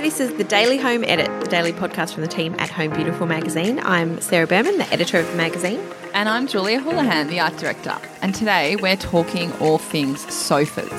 [0.00, 3.26] This is the Daily Home Edit, the daily podcast from the team at Home Beautiful
[3.26, 3.78] magazine.
[3.78, 5.80] I'm Sarah Berman, the editor of the magazine.
[6.12, 7.96] And I'm Julia Houlihan, the art director.
[8.20, 10.90] And today we're talking all things sofas.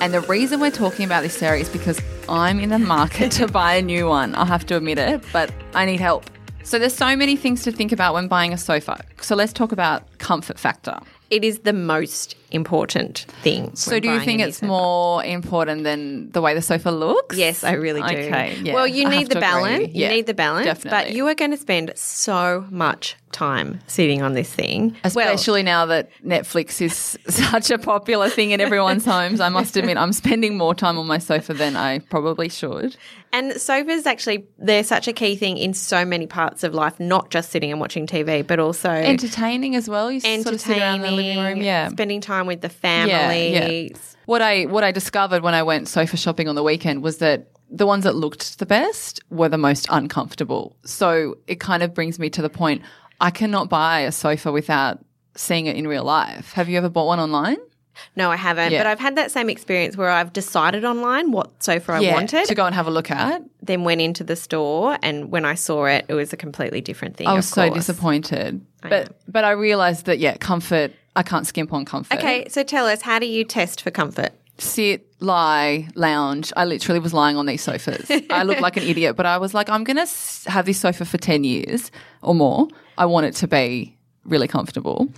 [0.00, 3.46] And the reason we're talking about this, Sarah, is because I'm in the market to
[3.46, 4.34] buy a new one.
[4.34, 6.24] I'll have to admit it, but I need help.
[6.64, 9.04] So there's so many things to think about when buying a sofa.
[9.20, 10.98] So let's talk about comfort factor.
[11.30, 13.74] It is the most important thing.
[13.74, 17.36] So do you think it's more important than the way the sofa looks?
[17.36, 18.06] Yes, I really do.
[18.06, 18.58] Okay.
[18.62, 19.94] Yeah, well, you need the balance.
[19.94, 24.32] You need the balance, but you are going to spend so much time sitting on
[24.34, 24.96] this thing.
[25.02, 29.98] Especially now that Netflix is such a popular thing in everyone's homes, I must admit
[29.98, 32.96] I'm spending more time on my sofa than I probably should.
[33.32, 37.30] And sofas actually, they're such a key thing in so many parts of life, not
[37.30, 40.10] just sitting and watching TV, but also Entertaining as well.
[40.12, 41.60] You sort of sit around the living room.
[41.60, 41.88] Yeah.
[41.88, 43.52] spending time with the Yeah, family.
[43.52, 43.88] yeah.
[44.26, 47.48] What I what I discovered when I went sofa shopping on the weekend was that
[47.70, 50.76] the ones that looked the best were the most uncomfortable.
[50.84, 52.82] So it kind of brings me to the point
[53.20, 55.04] I cannot buy a sofa without
[55.36, 56.52] seeing it in real life.
[56.52, 57.56] Have you ever bought one online?
[58.16, 58.72] No, I haven't.
[58.72, 58.80] Yeah.
[58.80, 62.54] But I've had that same experience where I've decided online what sofa I wanted, to
[62.54, 63.42] go and have a look at.
[63.62, 67.16] then went into the store, and when I saw it, it was a completely different
[67.16, 67.28] thing.
[67.28, 68.64] I was so disappointed.
[68.82, 72.18] But but I realized that yeah, comfort I can't skimp on comfort.
[72.18, 74.32] Okay, so tell us, how do you test for comfort?
[74.58, 76.52] sit, lie, lounge.
[76.56, 78.10] I literally was lying on these sofas.
[78.30, 81.04] I look like an idiot, but I was like, I'm going to have this sofa
[81.04, 81.90] for 10 years
[82.22, 82.68] or more.
[82.96, 85.12] I want it to be really comfortable.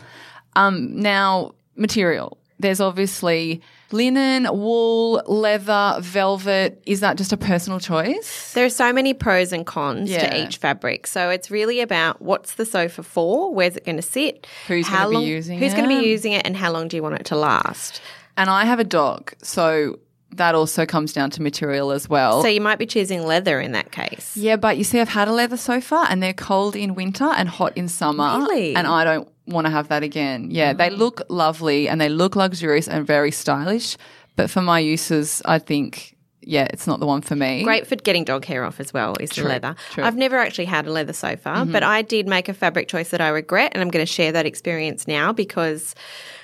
[0.54, 2.38] Um, now, material.
[2.59, 3.61] There's obviously
[3.93, 6.83] linen, wool, leather, velvet.
[6.87, 8.53] Is that just a personal choice?
[8.55, 10.28] There are so many pros and cons Yeah.
[10.31, 11.06] to each fabric.
[11.06, 15.09] So it's really about what's the sofa for, where's it going to sit, Who's gonna
[15.11, 16.00] be long- using who's going to it?
[16.03, 18.00] be using it, and how long do you want it to last.
[18.37, 19.99] And I have a dog, so
[20.34, 22.43] that also comes down to material as well.
[22.43, 24.37] So you might be choosing leather in that case.
[24.37, 27.49] Yeah, but you see, I've had a leather sofa and they're cold in winter and
[27.49, 28.37] hot in summer.
[28.41, 28.75] Really?
[28.75, 30.49] And I don't want to have that again.
[30.51, 33.97] Yeah, they look lovely and they look luxurious and very stylish.
[34.37, 37.65] But for my uses, I think, yeah, it's not the one for me.
[37.65, 39.75] Great for getting dog hair off as well is the leather.
[39.91, 40.03] true.
[40.03, 40.07] Mm-hmm.
[40.07, 43.21] I've never actually had a leather sofa, but I did make a fabric choice that
[43.21, 45.95] I regret, and I'm going to share that experience now because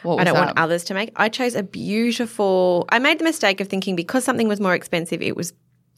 [0.05, 1.13] I don't want others to make.
[1.17, 2.87] I chose a beautiful.
[2.89, 5.53] I made the mistake of thinking because something was more expensive, it was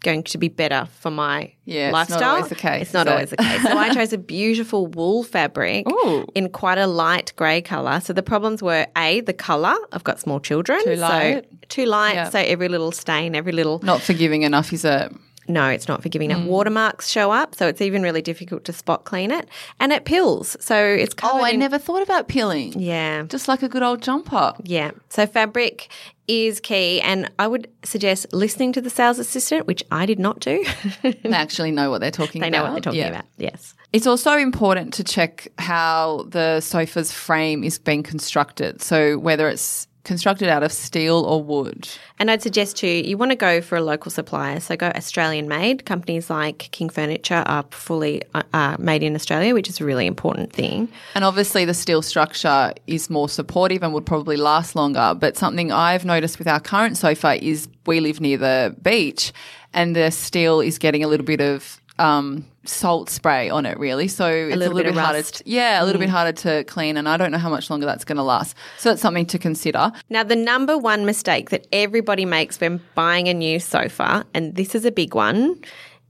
[0.04, 2.34] going to be better for my Yeah, it's not lifestyle.
[2.36, 3.10] always the case, It's not it?
[3.12, 3.62] always the case.
[3.62, 6.24] So I chose a beautiful wool fabric Ooh.
[6.36, 7.98] in quite a light grey colour.
[8.00, 9.74] So the problems were a the colour.
[9.92, 11.44] I've got small children, Too light?
[11.50, 12.14] so too light.
[12.14, 12.28] Yeah.
[12.30, 15.12] So every little stain, every little Not forgiving enough, is it?
[15.46, 16.36] no, it's not forgiving Mm.
[16.36, 16.46] enough.
[16.48, 19.46] Watermarks show up, so it's even really difficult to spot clean it.
[19.78, 22.72] And it pills, so it's covered Oh, I in- never thought about peeling.
[22.80, 24.54] Yeah, Just like a good old jumper.
[24.62, 24.92] yeah.
[25.10, 25.88] So fabric
[26.28, 30.40] is key, and I would suggest listening to the sales assistant, which I did not
[30.40, 30.64] do.
[31.02, 32.56] They actually know what they're talking they about.
[32.58, 33.08] know what they're talking Yeah.
[33.08, 33.24] about.
[33.36, 33.74] Yes.
[33.92, 38.82] It's also important to check how the sofa's frame is being constructed.
[38.82, 41.88] So whether it's constructed out of steel or wood.
[42.18, 44.60] And I'd suggest too, you want to go for a local supplier.
[44.60, 45.84] So go Australian made.
[45.84, 50.06] Companies like King Furniture are fully uh, uh, made in Australia, which is a really
[50.06, 50.88] important thing.
[51.14, 55.14] And obviously, the steel structure is more supportive and would probably last longer.
[55.18, 59.32] But something I've noticed with our current sofa is we live near the beach
[59.74, 64.08] and the steel is getting a little bit of um, salt spray on it, really.
[64.08, 65.22] So it's a little little, bit bit, harder.
[65.22, 66.96] To, yeah, a little bit harder to clean.
[66.96, 68.56] And I don't know how much longer that's going to last.
[68.78, 69.92] So that's something to consider.
[70.10, 74.74] Now, the number one mistake that everybody makes when buying a new sofa, and this
[74.74, 75.60] is a big one,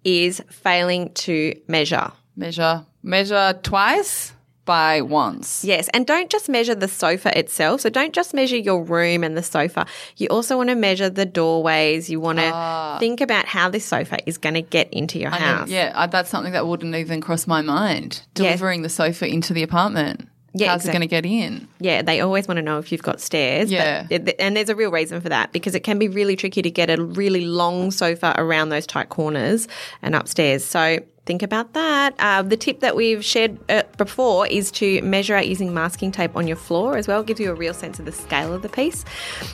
[0.05, 2.13] is failing to measure.
[2.37, 4.33] Measure, measure twice
[4.65, 5.65] by once.
[5.65, 7.83] Yes, and don't just measure the sofa itself.
[7.83, 9.87] So don't just measure your room and the sofa.
[10.17, 12.09] You also want to measure the doorways.
[12.09, 12.97] You want to ah.
[12.99, 15.69] think about how this sofa is going to get into your And house.
[15.69, 18.23] yeah, I, that's something that wouldn't even cross my mind.
[18.35, 20.29] Delivering the sofa into the apartment.
[20.57, 21.69] Yeah, How's exact- it going to get in?
[21.81, 23.73] Yeah, they always want to know if you've got stairs.
[23.73, 24.07] Yeah.
[24.09, 26.71] it- and there's a real reason for that because it can be really tricky to
[26.71, 29.67] get a really long sofa around those tight corners
[30.01, 30.65] and upstairs.
[30.65, 32.15] So think about that.
[32.19, 36.37] Uh, the tip that we've shared uh, before is to measure out using masking tape
[36.37, 37.21] on your floor as well.
[37.21, 39.05] It gives you a real sense of the scale of the piece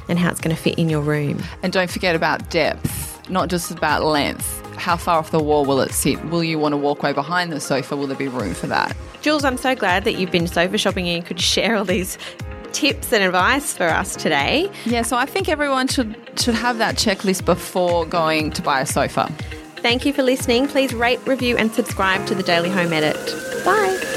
[0.08, 1.42] and how it's going to fit in your room.
[1.62, 4.56] And don't forget about depth, not just about length.
[4.76, 6.24] How far off the wall will it sit?
[6.26, 7.96] Will you want to walk away behind the sofa?
[7.96, 8.96] Will there be room for that?
[9.20, 12.16] Jules, I'm so glad that you've been sofa shopping and you could share all these
[12.72, 14.70] tips and advice for us today.
[14.86, 18.86] Yeah, so I think everyone should should have that checklist before going to buy a
[18.86, 19.30] sofa.
[19.82, 20.68] Thank you for listening.
[20.68, 23.16] Please rate, review, and subscribe to the Daily Home Edit.
[23.64, 24.09] Bye.